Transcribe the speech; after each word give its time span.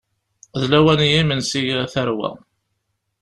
D 0.59 0.63
lawan 0.71 1.01
n 1.07 1.09
yimensi, 1.11 1.61
a 1.83 1.85
tarwa. 1.93 2.29